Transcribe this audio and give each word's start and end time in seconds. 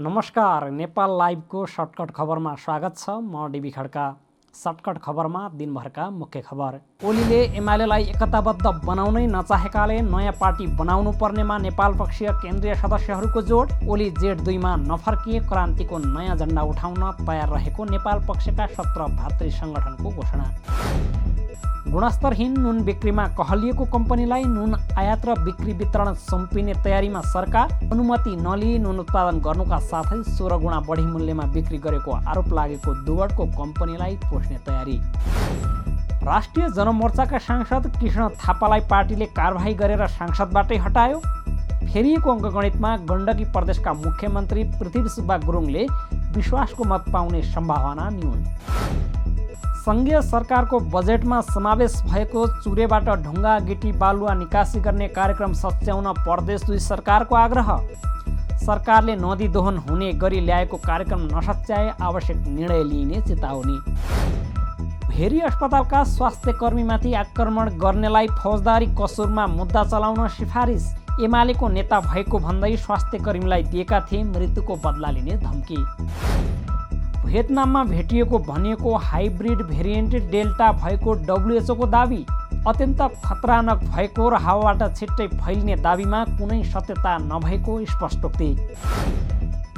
नमस्कार 0.00 0.68
नेपाल 0.70 1.10
लाइभको 1.18 1.64
सर्टकट 1.66 2.10
खबरमा 2.16 2.54
स्वागत 2.54 2.96
छ। 2.96 3.10
म 3.10 3.46
डिबी 3.52 3.70
खड्का। 3.70 4.04
सर्टकट 4.54 4.98
खबरमा 5.02 5.40
दिनभरका 5.58 6.04
मुख्य 6.10 6.40
खबर। 6.40 6.78
ओलीले 7.02 7.40
एमालेलाई 7.58 8.02
एकताबद्ध 8.04 8.66
बनाउनै 8.86 9.26
नचाहेकाले 9.26 10.00
नयाँ 10.06 10.32
पार्टी 10.40 10.66
बनाउनु 10.78 11.12
पर्नेमा 11.18 11.58
नेपाल 11.58 11.98
पक्षीय 11.98 12.30
केन्द्रीय 12.38 12.74
सदस्यहरूको 12.78 13.42
जोड। 13.42 13.72
ओली 13.90 14.10
जेठ 14.22 14.44
दुईमा 14.46 14.76
नफर्किए 14.86 15.40
क्रान्तिको 15.50 15.98
नयाँ 16.06 16.36
झन्डा 16.36 16.62
उठाउन 16.62 17.02
तयार 17.26 17.48
रहेको 17.56 17.84
नेपाल 17.90 18.26
पक्षका 18.28 18.66
सत्र 18.78 19.10
भातृ 19.18 19.50
सङ्गठनको 19.50 20.10
घोषणा। 20.10 20.46
गुणस्तरहीन 21.88 22.58
नुन 22.60 22.80
बिक्रीमा 22.84 23.24
कहलिएको 23.36 23.84
कम्पनीलाई 23.92 24.42
नुन 24.46 24.74
आयात 24.98 25.24
र 25.26 25.34
बिक्री 25.44 25.72
वितरण 25.72 26.12
सुम्पिने 26.20 26.72
तयारीमा 26.84 27.20
सरकार 27.26 27.72
अनुमति 27.92 28.34
नलिई 28.38 28.78
नुन 28.78 28.98
उत्पादन 29.00 29.38
गर्नुका 29.40 29.78
साथै 29.86 30.18
सोह्र 30.28 30.58
गुणा 30.60 30.80
बढी 30.88 31.06
मूल्यमा 31.06 31.44
बिक्री 31.54 31.78
गरेको 31.86 32.12
आरोप 32.28 32.52
लागेको 32.52 32.94
दुवटको 33.06 33.46
कम्पनीलाई 33.56 34.16
पोस्ने 34.24 34.58
तयारी। 34.66 34.98
राष्ट्रिय 36.24 36.68
जनमोर्चाका 36.76 37.38
सांसद 37.38 37.90
कृष्ण 37.96 38.28
थापालाई 38.36 38.80
पार्टीले 38.90 39.26
कारवाही 39.32 39.74
गरेर 39.80 40.06
सांसदबाटै 40.18 40.76
हटायो। 40.86 41.18
फेरिएको 41.88 42.30
अङ्कगणितमा 42.30 42.96
गण्डकी 43.10 43.44
प्रदेशका 43.52 43.92
मुख्यमन्त्री 44.04 44.64
पृथ्वी 44.76 45.08
सुब्बा 45.08 45.36
गुरुङले 45.46 45.86
विश्वासको 46.36 46.84
मत 46.84 47.04
पाउने 47.12 47.42
सम्भावना 47.54 48.08
न्यून। 48.12 48.40
सङ्घीय 49.88 50.20
सरकारको 50.22 50.78
बजेटमा 50.92 51.40
समावेश 51.42 51.92
भएको 52.06 52.40
चुरेबाट 52.62 53.06
ढुङ्गा 53.20 53.52
गिटी 53.68 53.92
बालुवा 54.00 54.34
निकासी 54.34 54.80
गर्ने 54.80 55.06
कार्यक्रम 55.08 55.52
सच्याउन 55.60 56.12
प्रदेश 56.18 56.64
दुई 56.64 56.78
सरकारको 56.86 57.34
आग्रह। 57.34 57.70
सरकारले 58.64 59.14
नदी 59.16 59.48
दोहन 59.48 59.76
हुने 59.88 60.12
गरी 60.20 60.40
ल्याएको 60.40 60.76
कार्यक्रम 60.84 61.24
नसच्याए 61.32 61.94
आवश्यक 62.02 62.36
निर्णय 62.48 62.84
लिइने 62.84 63.20
चेतावनी। 63.28 63.78
भेरी 65.08 65.40
अस्पतालका 65.48 66.04
स्वास्थ्य 66.12 66.52
कर्मीमाथि 66.60 67.14
आक्रमण 67.24 67.78
गर्नेलाई 67.80 68.26
फौजदारी 68.42 68.94
कसुरमा 69.00 69.46
मुद्दा 69.56 69.84
चलाउन 69.84 70.28
सिफारिस। 70.36 70.94
एमालेको 71.24 71.68
नेता 71.68 72.00
भएको 72.12 72.38
भन्दै 72.38 72.76
स्वास्थ्य 72.76 73.24
कर्मीलाई 73.24 73.62
दिएका 73.72 74.06
थिए 74.12 74.24
मृत्युको 74.26 74.76
बदला 74.84 75.10
लिने 75.10 75.36
धम्की। 75.38 75.84
भियतनाममा 77.28 77.82
भेटिएको 77.84 78.38
भनिएको 78.44 78.94
हाइब्रिड 79.06 79.58
भेरिएन्ट 79.66 80.14
डेल्टा 80.30 80.70
भएको 80.74 81.12
डब्लुएचओको 81.28 81.86
दावी 81.88 82.24
अत्यन्त 82.66 83.00
खतरानक 83.24 83.82
भएको 83.86 84.28
र 84.28 84.34
हावाबाट 84.44 84.96
छिट्टै 84.96 85.26
फैलिने 85.34 85.76
दावीमा 85.84 86.24
कुनै 86.38 86.62
सत्यता 86.64 87.16
नभएको 87.22 87.74
स्पष्टोक्ति 87.86 88.50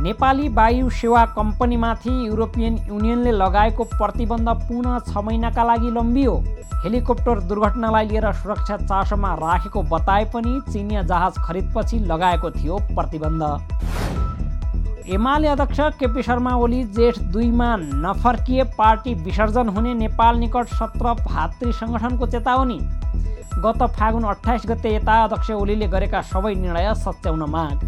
नेपाली 0.00 0.48
वायु 0.58 0.90
सेवा 0.92 1.24
कम्पनीमाथि 1.36 2.10
युरोपियन 2.26 2.76
युनियनले 2.88 3.32
लगाएको 3.34 3.84
प्रतिबन्ध 3.96 4.48
पुनः 4.68 4.98
छ 5.08 5.24
महिनाका 5.26 5.64
लागि 5.64 5.90
लम्बियो। 5.90 6.34
हेलिकप्टर 6.84 7.40
दुर्घटनालाई 7.48 8.06
लिएर 8.08 8.32
सुरक्षा 8.34 8.76
चासोमा 8.78 9.32
राखेको 9.36 9.82
बताए 9.90 10.24
पनि 10.34 10.60
चिनिया 10.70 11.02
जहाज 11.02 11.38
खरिदपछि 11.46 11.98
लगाएको 12.12 12.50
थियो 12.50 12.78
प्रतिबन्ध। 12.94 13.42
एमाले 15.08 15.48
अध्यक्ष 15.48 15.80
केपी 15.98 16.22
शर्मा 16.22 16.50
ओली 16.60 16.82
जेठ 16.92 17.18
दुईमा 17.32 17.68
नफर्किए 17.76 18.62
पार्टी 18.78 19.12
विसर्जन 19.24 19.68
हुने 19.68 19.92
नेपाल 19.94 20.36
निकट 20.38 20.74
सत्र 20.78 21.12
भातृ 21.20 21.72
सङ्गठनको 21.72 22.26
चेतावनी। 22.26 22.78
गत 23.64 23.82
फागुन 23.96 24.24
अठाइस 24.28 24.62
गते 24.68 24.94
यता 24.94 25.14
अध्यक्ष 25.24 25.50
ओलीले 25.50 25.86
गरेका 25.88 26.20
सबै 26.28 26.54
निर्णय 26.54 26.92
सच्याउन 27.04 27.42
माग। 27.48 27.86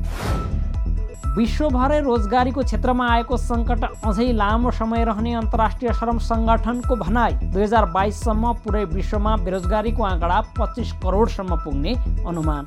विश्वभरै 1.36 2.00
रोजगारीको 2.00 2.62
क्षेत्रमा 2.62 3.08
आएको 3.12 3.37
सङ्कट 3.38 3.84
अझै 3.84 4.32
लामो 4.32 4.70
समय 4.81 5.04
रहने 5.04 5.34
अन्तर्राष्ट्रिय 5.44 5.92
श्रम 6.00 6.19
सङ्गठनको 6.31 6.97
भनाइ 7.04 7.32
दुई 7.52 7.62
हजार 7.62 7.84
बाइससम्म 7.92 8.52
पुरै 8.64 8.84
विश्वमा 8.97 9.37
बेरोजगारीको 9.44 10.02
आँकडा 10.04 10.41
पच्चिस 10.58 10.92
करोडसम्म 11.04 11.56
पुग्ने 11.64 11.94
अनुमान। 12.26 12.64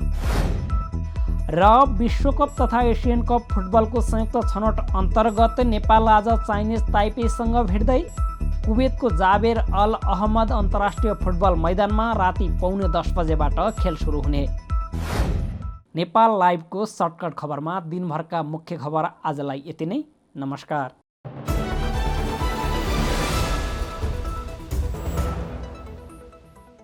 र 1.46 1.66
विश्वकप 1.98 2.54
तथा 2.60 2.80
एसियन 2.82 3.22
कप 3.22 3.48
फुटबलको 3.52 4.00
संयुक्त 4.02 4.36
छनौट 4.52 4.78
अन्तर्गत 4.96 5.60
नेपाल 5.66 6.08
आज 6.08 6.28
चाइनिज 6.46 6.82
ताइपेसँग 6.92 7.56
भेट्दै 7.66 7.98
कुवेतको 8.66 9.10
जाबेर 9.12 9.58
अल 9.58 9.94
अहमद 9.94 10.52
अन्तर्राष्ट्रिय 10.54 11.14
फुटबल 11.24 11.58
मैदानमा 11.60 12.10
राति 12.18 12.48
पौने 12.60 12.88
दस 12.96 13.12
बजेबाट 13.16 13.60
खेल 13.80 13.96
सुरु 13.96 14.20
हुने। 14.20 14.46
नेपाल 15.96 16.38
लाइभको 16.38 16.86
सर्टकट 16.88 17.34
खबरमा 17.38 17.78
दिनभरका 17.92 18.42
मुख्य 18.44 18.76
खबर 18.76 19.08
आजलाई 19.24 19.62
यति 19.66 19.86
नै। 19.86 20.02
नमस्कार। 20.36 20.92